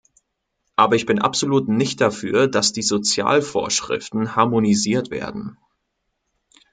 Aber 0.75 0.95
ich 0.95 1.05
bin 1.05 1.19
absolut 1.21 1.67
nicht 1.67 2.01
dafür, 2.01 2.47
dass 2.47 2.73
die 2.73 2.81
Sozialvorschriften 2.81 4.35
harmonisiert 4.35 5.11
werden. 5.11 5.59